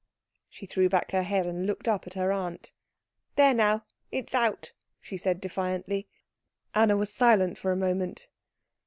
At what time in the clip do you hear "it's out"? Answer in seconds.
4.11-4.73